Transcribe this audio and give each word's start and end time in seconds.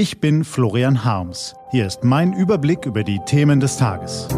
Ich 0.00 0.18
bin 0.18 0.44
Florian 0.44 1.04
Harms. 1.04 1.54
Hier 1.72 1.86
ist 1.86 2.04
mein 2.04 2.32
Überblick 2.32 2.86
über 2.86 3.04
die 3.04 3.20
Themen 3.26 3.60
des 3.60 3.76
Tages. 3.76 4.28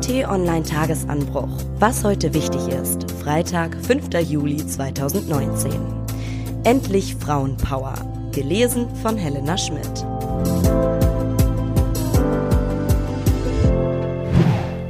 T-Online 0.00 0.62
Tagesanbruch. 0.62 1.50
Was 1.78 2.02
heute 2.04 2.32
wichtig 2.32 2.68
ist. 2.68 3.10
Freitag, 3.20 3.76
5. 3.84 4.08
Juli 4.26 4.66
2019. 4.66 5.72
Endlich 6.64 7.16
Frauenpower. 7.16 7.96
Gelesen 8.32 8.88
von 9.02 9.18
Helena 9.18 9.58
Schmidt. 9.58 10.06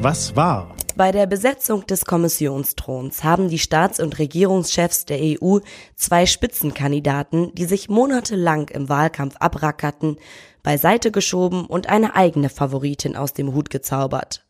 Was 0.01 0.37
war? 0.37 0.74
Bei 0.97 1.11
der 1.11 1.27
Besetzung 1.27 1.85
des 1.89 2.05
Kommissionsthrons 2.05 3.25
haben 3.25 3.49
die 3.49 3.59
Staats- 3.59 3.99
und 3.99 4.21
Regierungschefs 4.21 5.05
der 5.07 5.19
EU 5.21 5.59
zwei 5.97 6.25
Spitzenkandidaten, 6.25 7.53
die 7.53 7.65
sich 7.65 7.89
monatelang 7.89 8.69
im 8.69 8.89
Wahlkampf 8.89 9.35
abrackerten, 9.41 10.19
beiseite 10.63 11.11
geschoben 11.11 11.67
und 11.67 11.89
eine 11.89 12.15
eigene 12.15 12.49
Favoritin 12.49 13.17
aus 13.17 13.33
dem 13.33 13.55
Hut 13.55 13.71
gezaubert. 13.71 14.47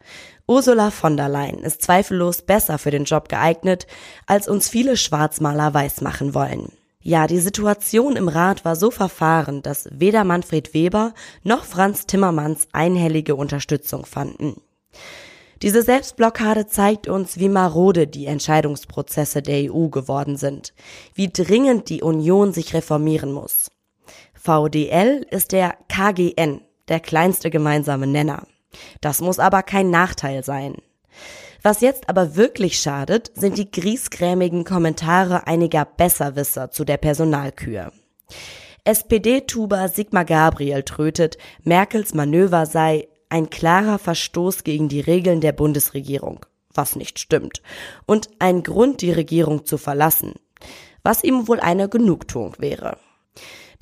Ursula 0.47 0.91
von 0.91 1.17
der 1.17 1.31
Leyen 1.31 1.61
ist 1.61 1.81
zweifellos 1.81 2.43
besser 2.43 2.77
für 2.77 2.91
den 2.91 3.05
Job 3.05 3.31
geeignet, 3.31 3.87
als 4.27 4.47
uns 4.47 4.69
viele 4.69 4.99
Schwarzmaler 4.99 5.73
weismachen 5.73 6.35
wollen. 6.35 6.73
Ja, 7.01 7.27
die 7.27 7.41
Situation 7.41 8.17
im 8.17 8.29
Rat 8.29 8.67
war 8.67 8.77
so 8.77 8.91
verfahren, 8.91 9.63
dass 9.63 9.89
weder 9.91 10.25
Manfred 10.25 10.75
Weber 10.75 11.15
noch 11.43 11.65
Franz 11.65 12.05
Timmermans 12.05 12.69
einhellige 12.73 13.35
Unterstützung 13.35 14.05
fanden. 14.05 14.61
Diese 15.63 15.83
Selbstblockade 15.83 16.67
zeigt 16.67 17.09
uns, 17.09 17.39
wie 17.39 17.49
marode 17.49 18.07
die 18.07 18.27
Entscheidungsprozesse 18.27 19.43
der 19.43 19.73
EU 19.73 19.89
geworden 19.89 20.37
sind, 20.37 20.75
wie 21.15 21.29
dringend 21.29 21.89
die 21.89 22.03
Union 22.03 22.53
sich 22.53 22.75
reformieren 22.75 23.33
muss. 23.33 23.71
VDL 24.35 25.27
ist 25.31 25.53
der 25.53 25.77
KGN, 25.89 26.61
der 26.89 27.01
kleinste 27.01 27.51
gemeinsame 27.51 28.07
Nenner. 28.07 28.47
Das 29.01 29.21
muss 29.21 29.39
aber 29.39 29.63
kein 29.63 29.91
Nachteil 29.91 30.45
sein. 30.45 30.77
Was 31.63 31.81
jetzt 31.81 32.11
aber 32.11 32.37
wirklich 32.37 32.79
schadet, 32.79 33.31
sind 33.35 33.57
die 33.57 33.71
griesgrämigen 33.71 34.65
Kommentare 34.65 35.47
einiger 35.47 35.87
Besserwisser 35.87 36.71
zu 36.71 36.85
der 36.85 36.99
Personalkür. 36.99 37.91
SPD-Tuber 38.85 39.89
Sigmar 39.89 40.27
Gabriel 40.27 40.83
trötet, 40.83 41.39
Merkels 41.63 42.13
Manöver 42.13 42.67
sei 42.67 43.09
ein 43.35 43.51
klarer 43.51 43.99
Verstoß 43.99 44.63
gegen 44.63 44.89
die 44.89 45.01
Regeln 45.01 45.41
der 45.41 45.51
Bundesregierung, 45.51 46.47
was 46.73 46.95
nicht 46.95 47.19
stimmt, 47.19 47.63
und 48.07 48.29
ein 48.39 48.63
Grund, 48.63 49.01
die 49.01 49.11
Regierung 49.11 49.67
zu 49.67 49.77
verlassen, 49.77 50.35
was 51.03 51.25
ihm 51.25 51.49
wohl 51.49 51.59
eine 51.59 51.89
Genugtuung 51.89 52.55
wäre. 52.59 52.97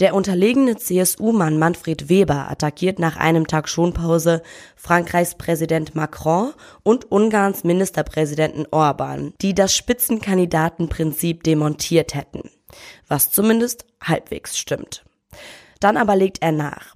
Der 0.01 0.15
unterlegene 0.15 0.79
CSU-Mann 0.79 1.59
Manfred 1.59 2.09
Weber 2.09 2.51
attackiert 2.51 2.99
nach 2.99 3.19
einem 3.19 3.47
Tag 3.47 3.69
Schonpause 3.69 4.43
Frankreichs 4.75 5.35
Präsident 5.35 5.95
Macron 5.95 6.55
und 6.83 7.13
Ungarns 7.13 7.63
Ministerpräsidenten 7.63 8.65
Orban, 8.71 9.35
die 9.43 9.55
das 9.55 9.77
Spitzenkandidatenprinzip 9.77 11.43
demontiert 11.43 12.15
hätten, 12.15 12.49
was 13.07 13.31
zumindest 13.31 13.85
halbwegs 14.03 14.57
stimmt. 14.57 15.05
Dann 15.79 15.99
aber 15.99 16.17
legt 16.17 16.41
er 16.41 16.53
nach. 16.53 16.95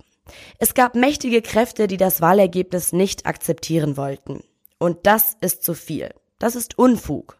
Es 0.59 0.75
gab 0.75 0.95
mächtige 0.95 1.43
Kräfte, 1.43 1.87
die 1.87 1.97
das 1.97 2.21
Wahlergebnis 2.21 2.93
nicht 2.93 3.27
akzeptieren 3.27 3.97
wollten. 3.97 4.43
Und 4.79 5.07
das 5.07 5.37
ist 5.41 5.63
zu 5.63 5.75
viel. 5.75 6.11
Das 6.39 6.57
ist 6.57 6.79
Unfug. 6.79 7.39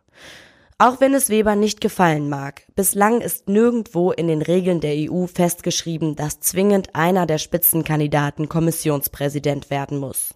Auch 0.79 1.01
wenn 1.01 1.15
es 1.15 1.31
Weber 1.31 1.57
nicht 1.57 1.81
gefallen 1.81 2.29
mag, 2.29 2.67
bislang 2.75 3.23
ist 3.23 3.49
nirgendwo 3.49 4.13
in 4.13 4.29
den 4.29 4.43
Regeln 4.43 4.81
der 4.81 5.11
EU 5.11 5.27
festgeschrieben, 5.27 6.17
dass 6.17 6.41
zwingend 6.41 6.95
einer 6.95 7.25
der 7.27 7.39
Spitzenkandidaten 7.39 8.51
Kommissionspräsident 8.51 9.71
werden 9.71 9.97
muss. 9.97 10.35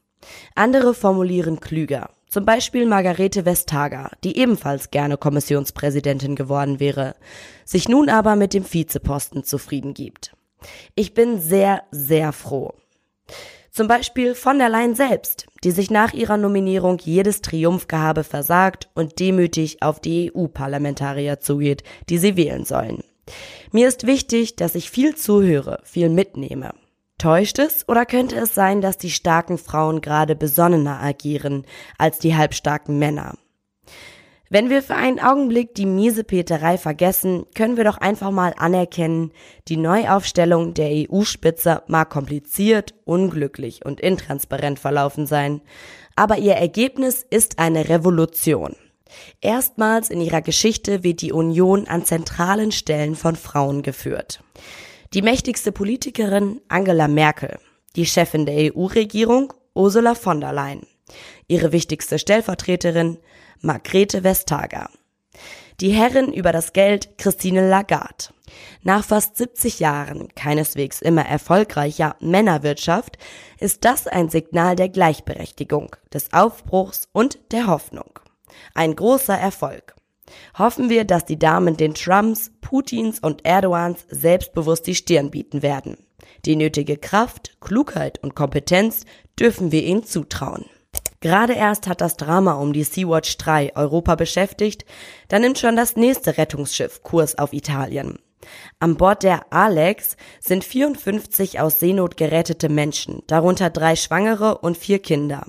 Andere 0.54 0.94
formulieren 0.94 1.60
klüger. 1.60 2.10
Zum 2.28 2.44
Beispiel 2.44 2.86
Margarete 2.86 3.44
Vestager, 3.44 4.12
die 4.24 4.38
ebenfalls 4.38 4.90
gerne 4.90 5.18
Kommissionspräsidentin 5.18 6.36
geworden 6.36 6.80
wäre, 6.80 7.16
sich 7.64 7.88
nun 7.88 8.08
aber 8.08 8.36
mit 8.36 8.54
dem 8.54 8.64
Vizeposten 8.72 9.44
zufrieden 9.44 9.92
gibt. 9.92 10.32
Ich 10.94 11.14
bin 11.14 11.40
sehr, 11.40 11.82
sehr 11.90 12.32
froh. 12.32 12.74
Zum 13.70 13.86
Beispiel 13.86 14.34
von 14.34 14.58
der 14.58 14.68
Leyen 14.68 14.94
selbst, 14.94 15.46
die 15.62 15.70
sich 15.70 15.90
nach 15.90 16.12
ihrer 16.12 16.36
Nominierung 16.36 16.98
jedes 16.98 17.40
Triumphgehabe 17.40 18.24
versagt 18.24 18.88
und 18.94 19.20
demütig 19.20 19.82
auf 19.82 20.00
die 20.00 20.32
EU-Parlamentarier 20.34 21.38
zugeht, 21.38 21.84
die 22.08 22.18
sie 22.18 22.36
wählen 22.36 22.64
sollen. 22.64 23.04
Mir 23.70 23.86
ist 23.86 24.06
wichtig, 24.06 24.56
dass 24.56 24.74
ich 24.74 24.90
viel 24.90 25.14
zuhöre, 25.14 25.80
viel 25.84 26.08
mitnehme. 26.08 26.74
Täuscht 27.16 27.58
es 27.58 27.86
oder 27.86 28.06
könnte 28.06 28.36
es 28.36 28.54
sein, 28.54 28.80
dass 28.80 28.96
die 28.96 29.10
starken 29.10 29.58
Frauen 29.58 30.00
gerade 30.00 30.34
besonnener 30.34 31.00
agieren 31.00 31.64
als 31.96 32.18
die 32.18 32.34
halbstarken 32.34 32.98
Männer? 32.98 33.34
Wenn 34.52 34.68
wir 34.68 34.82
für 34.82 34.96
einen 34.96 35.20
Augenblick 35.20 35.76
die 35.76 35.86
miese 35.86 36.24
Peterei 36.24 36.76
vergessen, 36.76 37.46
können 37.54 37.76
wir 37.76 37.84
doch 37.84 37.98
einfach 37.98 38.32
mal 38.32 38.52
anerkennen, 38.58 39.30
die 39.68 39.76
Neuaufstellung 39.76 40.74
der 40.74 40.90
EU-Spitze 40.90 41.84
mag 41.86 42.10
kompliziert, 42.10 42.92
unglücklich 43.04 43.86
und 43.86 44.00
intransparent 44.00 44.80
verlaufen 44.80 45.26
sein, 45.26 45.60
aber 46.16 46.38
ihr 46.38 46.54
Ergebnis 46.54 47.24
ist 47.30 47.60
eine 47.60 47.88
Revolution. 47.88 48.74
Erstmals 49.40 50.10
in 50.10 50.20
ihrer 50.20 50.42
Geschichte 50.42 51.04
wird 51.04 51.22
die 51.22 51.32
Union 51.32 51.86
an 51.86 52.04
zentralen 52.04 52.72
Stellen 52.72 53.14
von 53.14 53.36
Frauen 53.36 53.82
geführt. 53.82 54.42
Die 55.14 55.22
mächtigste 55.22 55.70
Politikerin 55.70 56.60
Angela 56.66 57.06
Merkel, 57.06 57.60
die 57.94 58.06
Chefin 58.06 58.46
der 58.46 58.74
EU-Regierung 58.74 59.52
Ursula 59.74 60.16
von 60.16 60.40
der 60.40 60.52
Leyen, 60.52 60.88
ihre 61.46 61.70
wichtigste 61.70 62.18
Stellvertreterin 62.18 63.18
Margrethe 63.62 64.24
Vestager. 64.24 64.88
Die 65.80 65.90
Herrin 65.90 66.32
über 66.32 66.50
das 66.50 66.72
Geld 66.72 67.18
Christine 67.18 67.68
Lagarde. 67.68 68.32
Nach 68.82 69.04
fast 69.04 69.36
70 69.36 69.80
Jahren 69.80 70.28
keineswegs 70.34 71.02
immer 71.02 71.26
erfolgreicher 71.26 72.16
Männerwirtschaft 72.20 73.18
ist 73.58 73.84
das 73.84 74.06
ein 74.06 74.30
Signal 74.30 74.76
der 74.76 74.88
Gleichberechtigung, 74.88 75.94
des 76.12 76.32
Aufbruchs 76.32 77.08
und 77.12 77.38
der 77.52 77.66
Hoffnung. 77.66 78.18
Ein 78.74 78.96
großer 78.96 79.36
Erfolg. 79.36 79.94
Hoffen 80.58 80.88
wir, 80.88 81.04
dass 81.04 81.26
die 81.26 81.38
Damen 81.38 81.76
den 81.76 81.92
Trumps, 81.92 82.52
Putins 82.62 83.20
und 83.20 83.44
Erdogans 83.44 84.06
selbstbewusst 84.08 84.86
die 84.86 84.94
Stirn 84.94 85.30
bieten 85.30 85.60
werden. 85.60 85.98
Die 86.46 86.56
nötige 86.56 86.96
Kraft, 86.96 87.60
Klugheit 87.60 88.22
und 88.22 88.34
Kompetenz 88.34 89.04
dürfen 89.38 89.70
wir 89.70 89.82
ihnen 89.82 90.04
zutrauen. 90.04 90.64
Gerade 91.20 91.52
erst 91.52 91.86
hat 91.86 92.00
das 92.00 92.16
Drama 92.16 92.54
um 92.54 92.72
die 92.72 92.82
Sea-Watch 92.82 93.36
3 93.36 93.76
Europa 93.76 94.14
beschäftigt, 94.14 94.86
da 95.28 95.38
nimmt 95.38 95.58
schon 95.58 95.76
das 95.76 95.96
nächste 95.96 96.38
Rettungsschiff 96.38 97.02
Kurs 97.02 97.36
auf 97.36 97.52
Italien. 97.52 98.18
An 98.78 98.96
Bord 98.96 99.22
der 99.22 99.52
Alex 99.52 100.16
sind 100.40 100.64
54 100.64 101.60
aus 101.60 101.78
Seenot 101.78 102.16
gerettete 102.16 102.70
Menschen, 102.70 103.22
darunter 103.26 103.68
drei 103.68 103.96
Schwangere 103.96 104.58
und 104.58 104.78
vier 104.78 104.98
Kinder. 104.98 105.46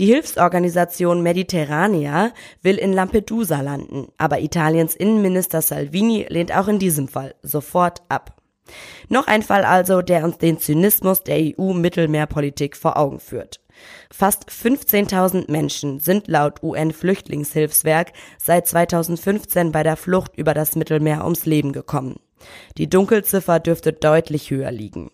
Die 0.00 0.06
Hilfsorganisation 0.06 1.22
Mediterranea 1.22 2.32
will 2.62 2.76
in 2.76 2.92
Lampedusa 2.92 3.60
landen, 3.60 4.08
aber 4.18 4.40
Italiens 4.40 4.96
Innenminister 4.96 5.62
Salvini 5.62 6.26
lehnt 6.28 6.52
auch 6.52 6.66
in 6.66 6.80
diesem 6.80 7.06
Fall 7.06 7.36
sofort 7.42 8.02
ab. 8.08 8.42
Noch 9.08 9.28
ein 9.28 9.42
Fall 9.42 9.64
also, 9.64 10.02
der 10.02 10.24
uns 10.24 10.38
den 10.38 10.58
Zynismus 10.58 11.22
der 11.22 11.36
EU-Mittelmeerpolitik 11.38 12.76
vor 12.76 12.96
Augen 12.96 13.20
führt. 13.20 13.60
Fast 14.10 14.48
15.000 14.48 15.50
Menschen 15.50 16.00
sind 16.00 16.28
laut 16.28 16.62
UN-Flüchtlingshilfswerk 16.62 18.12
seit 18.38 18.66
2015 18.66 19.72
bei 19.72 19.82
der 19.82 19.96
Flucht 19.96 20.36
über 20.36 20.54
das 20.54 20.76
Mittelmeer 20.76 21.24
ums 21.24 21.46
Leben 21.46 21.72
gekommen. 21.72 22.20
Die 22.76 22.88
Dunkelziffer 22.88 23.60
dürfte 23.60 23.92
deutlich 23.92 24.50
höher 24.50 24.70
liegen. 24.70 25.10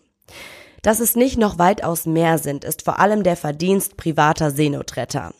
Dass 0.81 0.99
es 0.99 1.15
nicht 1.15 1.37
noch 1.37 1.59
weitaus 1.59 2.05
mehr 2.05 2.37
sind, 2.37 2.63
ist 2.63 2.83
vor 2.83 2.99
allem 2.99 3.23
der 3.23 3.35
Verdienst 3.35 3.97
privater 3.97 4.51
Seenotretter. 4.51 5.33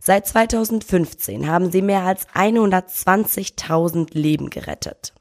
Seit 0.00 0.26
2015 0.26 1.48
haben 1.48 1.70
sie 1.70 1.82
mehr 1.82 2.02
als 2.02 2.26
120.000 2.28 4.08
Leben 4.18 4.50
gerettet. 4.50 5.14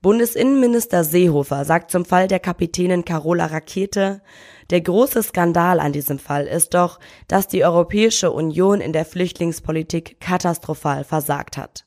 Bundesinnenminister 0.00 1.02
Seehofer 1.02 1.64
sagt 1.64 1.90
zum 1.90 2.04
Fall 2.04 2.28
der 2.28 2.38
Kapitänin 2.38 3.04
Carola 3.04 3.46
Rakete, 3.46 4.22
der 4.70 4.80
große 4.80 5.22
Skandal 5.22 5.80
an 5.80 5.92
diesem 5.92 6.18
Fall 6.20 6.46
ist 6.46 6.74
doch, 6.74 7.00
dass 7.26 7.48
die 7.48 7.64
Europäische 7.64 8.30
Union 8.30 8.80
in 8.80 8.92
der 8.92 9.04
Flüchtlingspolitik 9.04 10.20
katastrophal 10.20 11.02
versagt 11.02 11.56
hat. 11.56 11.84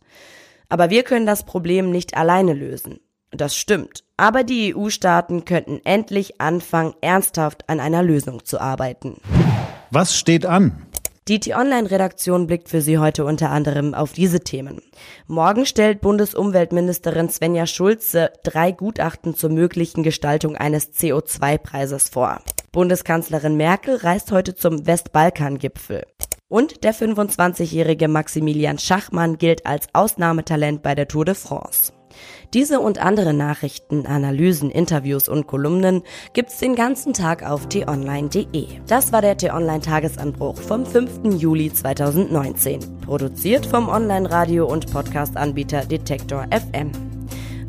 Aber 0.67 0.89
wir 0.89 1.03
können 1.03 1.25
das 1.25 1.45
Problem 1.45 1.91
nicht 1.91 2.17
alleine 2.17 2.53
lösen. 2.53 2.99
Das 3.31 3.55
stimmt. 3.55 4.03
Aber 4.17 4.43
die 4.43 4.75
EU-Staaten 4.75 5.45
könnten 5.45 5.79
endlich 5.85 6.41
anfangen, 6.41 6.93
ernsthaft 7.01 7.69
an 7.69 7.79
einer 7.79 8.03
Lösung 8.03 8.43
zu 8.43 8.59
arbeiten. 8.59 9.21
Was 9.89 10.17
steht 10.17 10.45
an? 10.45 10.85
Die 11.27 11.39
T-Online-Redaktion 11.39 12.47
blickt 12.47 12.67
für 12.67 12.81
Sie 12.81 12.97
heute 12.97 13.25
unter 13.25 13.51
anderem 13.51 13.93
auf 13.93 14.11
diese 14.11 14.39
Themen. 14.39 14.81
Morgen 15.27 15.67
stellt 15.67 16.01
Bundesumweltministerin 16.01 17.29
Svenja 17.29 17.67
Schulze 17.67 18.31
drei 18.43 18.71
Gutachten 18.71 19.35
zur 19.35 19.51
möglichen 19.51 20.01
Gestaltung 20.01 20.55
eines 20.55 20.93
CO2-Preises 20.93 22.09
vor. 22.09 22.41
Bundeskanzlerin 22.71 23.55
Merkel 23.55 23.97
reist 23.97 24.31
heute 24.31 24.55
zum 24.55 24.87
Westbalkan-Gipfel. 24.87 26.07
Und 26.47 26.83
der 26.83 26.95
25-jährige 26.95 28.07
Maximilian 28.07 28.79
Schachmann 28.79 29.37
gilt 29.37 29.67
als 29.67 29.89
Ausnahmetalent 29.93 30.81
bei 30.81 30.95
der 30.95 31.07
Tour 31.07 31.25
de 31.25 31.35
France. 31.35 31.93
Diese 32.53 32.79
und 32.79 32.99
andere 32.99 33.33
Nachrichten, 33.33 34.05
Analysen, 34.05 34.69
Interviews 34.69 35.29
und 35.29 35.47
Kolumnen 35.47 36.03
gibt's 36.33 36.59
den 36.59 36.75
ganzen 36.75 37.13
Tag 37.13 37.43
auf 37.43 37.69
t-online.de. 37.69 38.67
Das 38.87 39.13
war 39.13 39.21
der 39.21 39.37
t-online 39.37 39.81
Tagesanbruch 39.81 40.57
vom 40.57 40.85
5. 40.85 41.39
Juli 41.41 41.71
2019. 41.71 42.79
Produziert 43.05 43.65
vom 43.65 43.87
Online-Radio- 43.89 44.67
und 44.67 44.91
Podcast-Anbieter 44.91 45.85
Detektor 45.85 46.45
FM. 46.51 46.91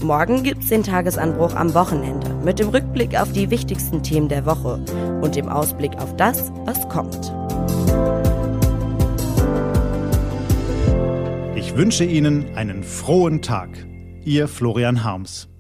Morgen 0.03 0.43
gibt's 0.43 0.67
den 0.69 0.83
Tagesanbruch 0.83 1.55
am 1.55 1.75
Wochenende 1.75 2.35
mit 2.45 2.59
dem 2.59 2.71
Rückblick 2.71 3.21
auf 3.21 3.31
die 3.33 3.51
wichtigsten 3.51 4.03
Themen 4.03 4.29
der 4.29 4.47
Woche 4.47 4.81
und 5.23 5.37
dem 5.37 5.49
Ausblick 5.49 5.95
auf 5.99 6.17
das, 6.17 6.51
was 6.65 6.89
kommt. 6.89 7.33
Ich 11.55 11.77
wünsche 11.77 12.05
Ihnen 12.05 12.57
einen 12.57 12.83
frohen 12.83 13.43
Tag. 13.43 13.71
Ihr 14.25 14.47
Florian 14.47 15.03
Harms. 15.03 15.52